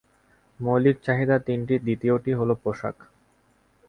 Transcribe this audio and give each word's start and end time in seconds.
মৌলিক 0.59 0.97
চাহিদা 1.03 1.37
তিনটির 1.39 1.81
দ্বিতীয়টি 1.83 2.31
হলো 2.33 2.53
পোশাক। 2.63 2.95